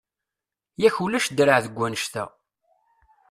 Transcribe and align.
Yak 0.81 0.95
ulac 1.03 1.25
draɛ 1.37 1.57
deg 1.65 1.73
wannect-a! 1.77 2.23